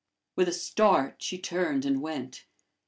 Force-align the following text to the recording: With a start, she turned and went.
With 0.35 0.47
a 0.47 0.51
start, 0.51 1.21
she 1.21 1.37
turned 1.37 1.85
and 1.85 2.01
went. 2.01 2.45